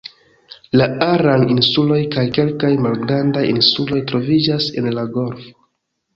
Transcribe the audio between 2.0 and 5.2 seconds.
kaj kelkaj malgrandaj insuloj troviĝas en la